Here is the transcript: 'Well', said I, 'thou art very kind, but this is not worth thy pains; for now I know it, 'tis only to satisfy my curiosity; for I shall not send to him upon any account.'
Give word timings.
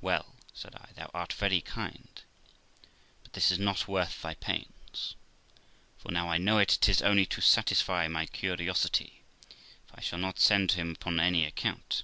'Well', 0.00 0.34
said 0.52 0.74
I, 0.74 0.88
'thou 0.96 1.12
art 1.14 1.32
very 1.32 1.60
kind, 1.60 2.20
but 3.22 3.34
this 3.34 3.52
is 3.52 3.60
not 3.60 3.86
worth 3.86 4.20
thy 4.20 4.34
pains; 4.34 5.14
for 5.96 6.10
now 6.10 6.28
I 6.28 6.38
know 6.38 6.58
it, 6.58 6.76
'tis 6.80 7.02
only 7.02 7.24
to 7.26 7.40
satisfy 7.40 8.08
my 8.08 8.26
curiosity; 8.26 9.22
for 9.86 9.94
I 9.96 10.00
shall 10.00 10.18
not 10.18 10.40
send 10.40 10.70
to 10.70 10.76
him 10.78 10.90
upon 10.90 11.20
any 11.20 11.44
account.' 11.44 12.02